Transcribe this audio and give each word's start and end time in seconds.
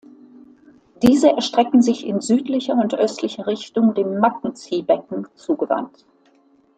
Diese 1.03 1.29
erstrecken 1.29 1.83
sich 1.83 2.07
in 2.07 2.21
südlicher 2.21 2.73
und 2.73 2.95
östlicher 2.95 3.45
Richtung 3.45 3.93
dem 3.93 4.17
Mackenzie-Becken 4.17 5.27
zugewandt. 5.35 6.07